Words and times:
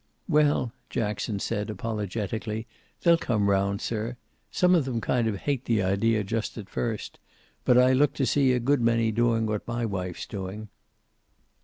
"Well," 0.27 0.73
Jackson 0.89 1.37
said, 1.37 1.69
apologetically, 1.69 2.65
"they'll 3.03 3.19
come 3.19 3.51
round, 3.51 3.81
sir. 3.81 4.17
Some 4.49 4.73
of 4.73 4.83
them 4.85 4.99
kind 4.99 5.27
of 5.27 5.35
hate 5.35 5.65
the 5.65 5.83
idea, 5.83 6.23
just 6.23 6.57
at 6.57 6.71
first. 6.71 7.19
But 7.65 7.77
I 7.77 7.93
look 7.93 8.13
to 8.15 8.25
see 8.25 8.51
a 8.51 8.59
good 8.59 8.81
many 8.81 9.11
doing 9.11 9.45
what 9.45 9.67
my 9.67 9.85
wife's 9.85 10.25
doing." 10.25 10.69